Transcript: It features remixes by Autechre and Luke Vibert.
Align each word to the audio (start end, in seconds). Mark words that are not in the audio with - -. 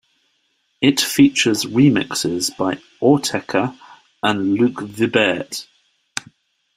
It 0.81 0.99
features 0.99 1.65
remixes 1.65 2.57
by 2.57 2.79
Autechre 3.03 3.75
and 4.23 4.55
Luke 4.55 4.79
Vibert. 4.81 5.67